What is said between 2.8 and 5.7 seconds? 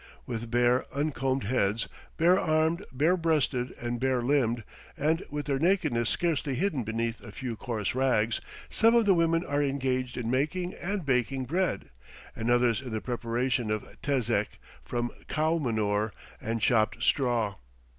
bare breasted, and bare limbed, and with their